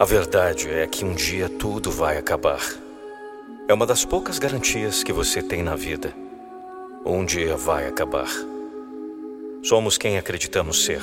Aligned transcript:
A 0.00 0.04
verdade 0.04 0.70
é 0.70 0.86
que 0.86 1.04
um 1.04 1.12
dia 1.12 1.48
tudo 1.48 1.90
vai 1.90 2.18
acabar. 2.18 2.62
É 3.66 3.74
uma 3.74 3.84
das 3.84 4.04
poucas 4.04 4.38
garantias 4.38 5.02
que 5.02 5.12
você 5.12 5.42
tem 5.42 5.60
na 5.60 5.74
vida. 5.74 6.14
Um 7.04 7.24
dia 7.24 7.56
vai 7.56 7.88
acabar. 7.88 8.30
Somos 9.60 9.98
quem 9.98 10.16
acreditamos 10.16 10.84
ser. 10.84 11.02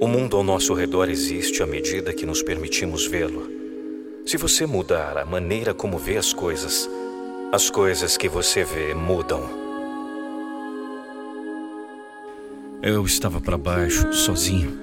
O 0.00 0.08
mundo 0.08 0.38
ao 0.38 0.42
nosso 0.42 0.72
redor 0.72 1.10
existe 1.10 1.62
à 1.62 1.66
medida 1.66 2.14
que 2.14 2.24
nos 2.24 2.42
permitimos 2.42 3.06
vê-lo. 3.06 3.46
Se 4.24 4.38
você 4.38 4.64
mudar 4.64 5.18
a 5.18 5.26
maneira 5.26 5.74
como 5.74 5.98
vê 5.98 6.16
as 6.16 6.32
coisas, 6.32 6.88
as 7.52 7.68
coisas 7.68 8.16
que 8.16 8.26
você 8.26 8.64
vê 8.64 8.94
mudam. 8.94 9.42
Eu 12.82 13.04
estava 13.04 13.38
para 13.38 13.58
baixo, 13.58 14.10
sozinho. 14.14 14.80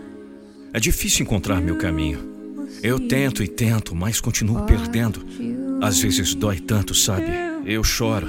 É 0.72 0.80
difícil 0.80 1.24
encontrar 1.24 1.60
meu 1.60 1.76
caminho. 1.76 2.35
Eu 2.82 3.00
tento 3.00 3.44
e 3.44 3.48
tento, 3.48 3.96
mas 3.96 4.22
continuo 4.22 4.66
perdendo. 4.66 5.26
Às 5.82 6.00
vezes 6.00 6.34
dói 6.34 6.60
tanto, 6.60 6.94
sabe? 6.94 7.28
Eu 7.66 7.84
choro. 7.84 8.28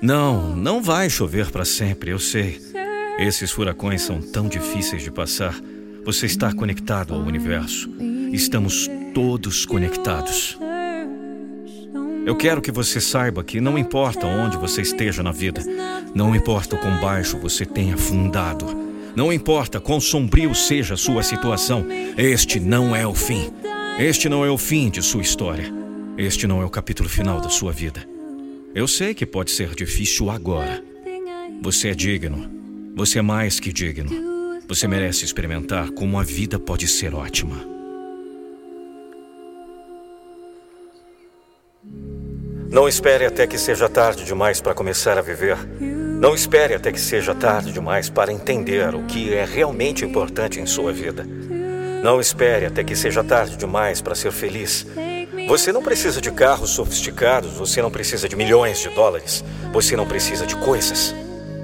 Não, 0.00 0.56
não 0.56 0.82
vai 0.82 1.08
chover 1.08 1.50
para 1.50 1.64
sempre, 1.64 2.10
eu 2.10 2.18
sei. 2.18 2.60
Esses 3.18 3.50
furacões 3.50 4.02
são 4.02 4.20
tão 4.20 4.48
difíceis 4.48 5.02
de 5.02 5.10
passar. 5.10 5.58
Você 6.04 6.26
está 6.26 6.52
conectado 6.52 7.14
ao 7.14 7.20
universo. 7.20 7.88
Estamos 8.32 8.90
todos 9.14 9.64
conectados. 9.64 10.58
Eu 12.24 12.36
quero 12.36 12.62
que 12.62 12.70
você 12.70 13.00
saiba 13.00 13.42
que 13.42 13.60
não 13.60 13.76
importa 13.76 14.26
onde 14.26 14.56
você 14.56 14.80
esteja 14.80 15.22
na 15.22 15.32
vida, 15.32 15.62
não 16.14 16.34
importa 16.34 16.76
o 16.76 16.78
quão 16.78 17.00
baixo 17.00 17.36
você 17.36 17.66
tenha 17.66 17.94
afundado, 17.94 18.64
não 19.14 19.32
importa 19.32 19.80
quão 19.80 20.00
sombrio 20.00 20.54
seja 20.54 20.94
a 20.94 20.96
sua 20.96 21.22
situação, 21.22 21.86
este 22.16 22.58
não 22.58 22.96
é 22.96 23.06
o 23.06 23.14
fim. 23.14 23.52
Este 23.98 24.28
não 24.28 24.44
é 24.44 24.50
o 24.50 24.56
fim 24.56 24.88
de 24.88 25.02
sua 25.02 25.20
história. 25.20 25.72
Este 26.16 26.46
não 26.46 26.62
é 26.62 26.64
o 26.64 26.70
capítulo 26.70 27.08
final 27.08 27.40
da 27.40 27.50
sua 27.50 27.72
vida. 27.72 28.06
Eu 28.74 28.88
sei 28.88 29.12
que 29.12 29.26
pode 29.26 29.50
ser 29.50 29.74
difícil 29.74 30.30
agora. 30.30 30.82
Você 31.60 31.90
é 31.90 31.94
digno. 31.94 32.50
Você 32.96 33.18
é 33.18 33.22
mais 33.22 33.60
que 33.60 33.72
digno. 33.72 34.10
Você 34.66 34.88
merece 34.88 35.24
experimentar 35.24 35.90
como 35.90 36.18
a 36.18 36.22
vida 36.22 36.58
pode 36.58 36.88
ser 36.88 37.14
ótima. 37.14 37.72
Não 42.70 42.88
espere 42.88 43.26
até 43.26 43.46
que 43.46 43.58
seja 43.58 43.86
tarde 43.90 44.24
demais 44.24 44.62
para 44.62 44.74
começar 44.74 45.18
a 45.18 45.22
viver. 45.22 45.58
Não 46.22 46.36
espere 46.36 46.72
até 46.72 46.92
que 46.92 47.00
seja 47.00 47.34
tarde 47.34 47.72
demais 47.72 48.08
para 48.08 48.32
entender 48.32 48.94
o 48.94 49.02
que 49.02 49.34
é 49.34 49.44
realmente 49.44 50.04
importante 50.04 50.60
em 50.60 50.66
sua 50.66 50.92
vida. 50.92 51.26
Não 52.00 52.20
espere 52.20 52.64
até 52.64 52.84
que 52.84 52.94
seja 52.94 53.24
tarde 53.24 53.56
demais 53.56 54.00
para 54.00 54.14
ser 54.14 54.30
feliz. 54.30 54.86
Você 55.48 55.72
não 55.72 55.82
precisa 55.82 56.20
de 56.20 56.30
carros 56.30 56.70
sofisticados, 56.70 57.54
você 57.54 57.82
não 57.82 57.90
precisa 57.90 58.28
de 58.28 58.36
milhões 58.36 58.78
de 58.78 58.88
dólares, 58.90 59.44
você 59.72 59.96
não 59.96 60.06
precisa 60.06 60.46
de 60.46 60.54
coisas. 60.54 61.12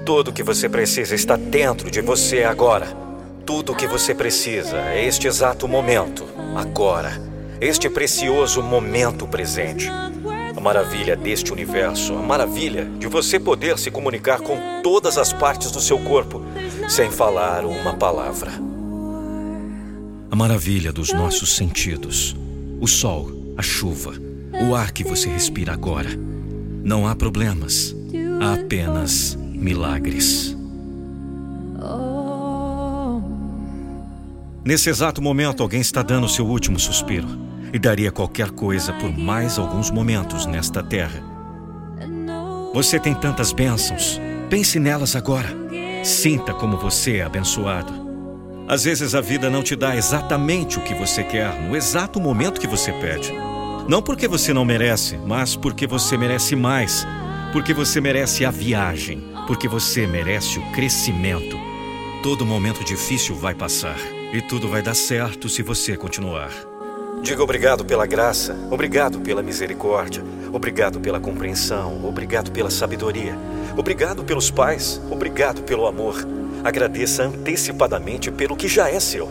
Tudo 0.05 0.27
o 0.27 0.33
que 0.33 0.43
você 0.43 0.67
precisa 0.67 1.15
está 1.15 1.37
dentro 1.37 1.89
de 1.89 2.01
você 2.01 2.43
agora. 2.43 2.87
Tudo 3.45 3.71
o 3.71 3.75
que 3.75 3.87
você 3.87 4.13
precisa 4.13 4.75
é 4.91 5.05
este 5.05 5.25
exato 5.25 5.69
momento, 5.69 6.25
agora. 6.53 7.13
Este 7.61 7.89
precioso 7.89 8.61
momento 8.61 9.25
presente. 9.25 9.89
A 10.59 10.61
maravilha 10.61 11.15
deste 11.15 11.53
universo, 11.53 12.13
a 12.15 12.21
maravilha 12.21 12.83
de 12.99 13.07
você 13.07 13.39
poder 13.39 13.79
se 13.79 13.89
comunicar 13.89 14.41
com 14.41 14.81
todas 14.83 15.17
as 15.17 15.31
partes 15.31 15.71
do 15.71 15.79
seu 15.79 15.97
corpo 15.99 16.43
sem 16.89 17.09
falar 17.09 17.63
uma 17.63 17.93
palavra. 17.93 18.51
A 20.29 20.35
maravilha 20.35 20.91
dos 20.91 21.13
nossos 21.13 21.55
sentidos. 21.55 22.35
O 22.81 22.87
sol, 22.87 23.31
a 23.55 23.61
chuva, 23.61 24.11
o 24.69 24.75
ar 24.75 24.91
que 24.91 25.01
você 25.01 25.29
respira 25.29 25.71
agora. 25.71 26.09
Não 26.83 27.07
há 27.07 27.15
problemas, 27.15 27.95
há 28.41 28.55
apenas 28.55 29.37
milagres. 29.39 30.57
Nesse 34.65 34.89
exato 34.89 35.21
momento, 35.21 35.63
alguém 35.63 35.79
está 35.79 36.01
dando 36.01 36.27
seu 36.27 36.45
último 36.45 36.77
suspiro 36.77 37.47
e 37.73 37.79
daria 37.79 38.11
qualquer 38.11 38.51
coisa 38.51 38.93
por 38.93 39.15
mais 39.17 39.57
alguns 39.57 39.91
momentos 39.91 40.45
nesta 40.45 40.83
terra. 40.83 41.23
Você 42.73 42.99
tem 42.99 43.13
tantas 43.13 43.51
bênçãos, 43.51 44.19
pense 44.49 44.79
nelas 44.79 45.15
agora. 45.15 45.49
Sinta 46.03 46.53
como 46.53 46.77
você 46.77 47.17
é 47.17 47.23
abençoado. 47.23 48.09
Às 48.67 48.83
vezes 48.83 49.15
a 49.15 49.21
vida 49.21 49.49
não 49.49 49.63
te 49.63 49.75
dá 49.75 49.95
exatamente 49.95 50.77
o 50.77 50.83
que 50.83 50.93
você 50.93 51.23
quer 51.23 51.59
no 51.61 51.75
exato 51.75 52.19
momento 52.21 52.61
que 52.61 52.67
você 52.67 52.91
pede. 52.93 53.33
Não 53.87 53.99
porque 53.99 54.27
você 54.27 54.53
não 54.53 54.63
merece, 54.63 55.17
mas 55.17 55.55
porque 55.55 55.87
você 55.87 56.15
merece 56.15 56.55
mais. 56.55 57.07
Porque 57.51 57.73
você 57.73 57.99
merece 57.99 58.45
a 58.45 58.51
viagem. 58.51 59.23
Porque 59.47 59.67
você 59.67 60.05
merece 60.05 60.59
o 60.59 60.71
crescimento. 60.71 61.57
Todo 62.21 62.45
momento 62.45 62.85
difícil 62.85 63.35
vai 63.35 63.55
passar. 63.55 63.97
E 64.31 64.39
tudo 64.39 64.69
vai 64.69 64.83
dar 64.83 64.93
certo 64.93 65.49
se 65.49 65.63
você 65.63 65.97
continuar. 65.97 66.68
Diga 67.21 67.43
obrigado 67.43 67.83
pela 67.83 68.05
graça, 68.05 68.55
obrigado 68.71 69.19
pela 69.19 69.43
misericórdia, 69.43 70.23
obrigado 70.53 70.99
pela 70.99 71.19
compreensão, 71.19 72.05
obrigado 72.05 72.49
pela 72.51 72.69
sabedoria, 72.69 73.37
obrigado 73.77 74.23
pelos 74.23 74.49
pais, 74.49 75.01
obrigado 75.11 75.61
pelo 75.63 75.85
amor. 75.85 76.15
Agradeça 76.63 77.23
antecipadamente 77.23 78.31
pelo 78.31 78.55
que 78.55 78.67
já 78.67 78.89
é 78.89 78.99
seu. 78.99 79.29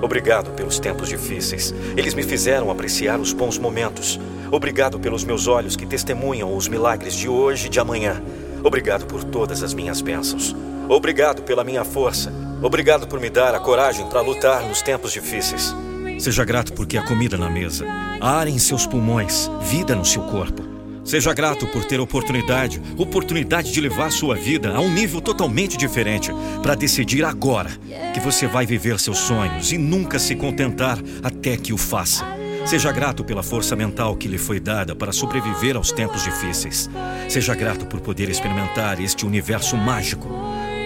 Obrigado 0.00 0.50
pelos 0.50 0.78
tempos 0.78 1.08
difíceis. 1.08 1.74
Eles 1.96 2.14
me 2.14 2.22
fizeram 2.22 2.70
apreciar 2.70 3.18
os 3.18 3.32
bons 3.32 3.58
momentos. 3.58 4.20
Obrigado 4.50 4.98
pelos 4.98 5.24
meus 5.24 5.46
olhos 5.46 5.76
que 5.76 5.86
testemunham 5.86 6.54
os 6.54 6.68
milagres 6.68 7.14
de 7.14 7.28
hoje 7.28 7.66
e 7.66 7.70
de 7.70 7.80
amanhã. 7.80 8.22
Obrigado 8.62 9.06
por 9.06 9.24
todas 9.24 9.62
as 9.62 9.72
minhas 9.72 10.00
bênçãos. 10.00 10.54
Obrigado 10.88 11.42
pela 11.42 11.64
minha 11.64 11.84
força. 11.84 12.32
Obrigado 12.62 13.06
por 13.06 13.20
me 13.20 13.30
dar 13.30 13.54
a 13.54 13.60
coragem 13.60 14.06
para 14.08 14.20
lutar 14.20 14.62
nos 14.62 14.82
tempos 14.82 15.12
difíceis. 15.12 15.74
Seja 16.18 16.44
grato 16.44 16.72
porque 16.72 16.96
há 16.96 17.02
comida 17.02 17.36
na 17.36 17.50
mesa, 17.50 17.86
ar 18.20 18.48
em 18.48 18.58
seus 18.58 18.86
pulmões, 18.86 19.50
vida 19.62 19.94
no 19.94 20.04
seu 20.04 20.22
corpo. 20.22 20.62
Seja 21.04 21.32
grato 21.32 21.66
por 21.68 21.84
ter 21.84 22.00
oportunidade, 22.00 22.82
oportunidade 22.96 23.70
de 23.70 23.80
levar 23.80 24.10
sua 24.10 24.34
vida 24.34 24.74
a 24.74 24.80
um 24.80 24.92
nível 24.92 25.20
totalmente 25.20 25.76
diferente, 25.76 26.32
para 26.62 26.74
decidir 26.74 27.24
agora 27.24 27.70
que 28.12 28.18
você 28.18 28.46
vai 28.46 28.66
viver 28.66 28.98
seus 28.98 29.18
sonhos 29.18 29.70
e 29.70 29.78
nunca 29.78 30.18
se 30.18 30.34
contentar 30.34 30.98
até 31.22 31.56
que 31.56 31.72
o 31.72 31.76
faça. 31.76 32.26
Seja 32.64 32.90
grato 32.90 33.22
pela 33.22 33.44
força 33.44 33.76
mental 33.76 34.16
que 34.16 34.26
lhe 34.26 34.38
foi 34.38 34.58
dada 34.58 34.96
para 34.96 35.12
sobreviver 35.12 35.76
aos 35.76 35.92
tempos 35.92 36.24
difíceis. 36.24 36.90
Seja 37.28 37.54
grato 37.54 37.86
por 37.86 38.00
poder 38.00 38.28
experimentar 38.28 39.00
este 39.00 39.24
universo 39.24 39.76
mágico. 39.76 40.28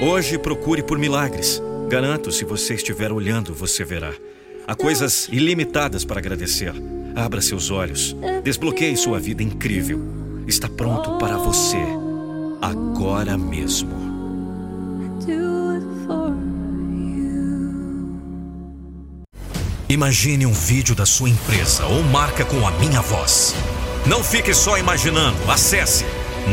Hoje 0.03 0.37
procure 0.37 0.83
por 0.83 0.99
milagres. 0.99 1.63
Garanto, 1.89 2.31
se 2.31 2.45
você 2.45 2.75
estiver 2.75 3.11
olhando, 3.11 3.55
você 3.55 3.83
verá. 3.85 4.13
Há 4.71 4.77
coisas 4.77 5.29
ilimitadas 5.33 6.05
para 6.05 6.21
agradecer. 6.21 6.73
Abra 7.17 7.41
seus 7.41 7.73
olhos. 7.73 8.15
Desbloqueie 8.45 8.97
sua 8.97 9.19
vida 9.19 9.43
incrível. 9.43 10.01
Está 10.47 10.69
pronto 10.69 11.19
para 11.19 11.37
você. 11.37 11.83
Agora 12.63 13.37
mesmo. 13.37 13.91
Imagine 19.89 20.47
um 20.47 20.53
vídeo 20.53 20.95
da 20.95 21.05
sua 21.05 21.29
empresa 21.29 21.85
ou 21.87 22.05
marca 22.05 22.45
com 22.45 22.65
a 22.65 22.71
minha 22.79 23.01
voz. 23.01 23.57
Não 24.07 24.23
fique 24.23 24.55
só 24.55 24.79
imaginando. 24.79 25.51
Acesse 25.51 26.05